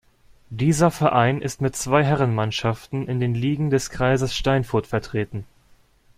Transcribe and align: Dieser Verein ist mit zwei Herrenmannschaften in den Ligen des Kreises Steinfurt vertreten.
Dieser 0.49 0.89
Verein 0.89 1.43
ist 1.43 1.61
mit 1.61 1.75
zwei 1.75 2.03
Herrenmannschaften 2.03 3.07
in 3.07 3.19
den 3.19 3.35
Ligen 3.35 3.69
des 3.69 3.91
Kreises 3.91 4.33
Steinfurt 4.35 4.87
vertreten. 4.87 5.45